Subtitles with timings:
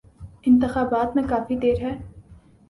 [0.45, 1.93] انتخابات میں کافی دیر ہے۔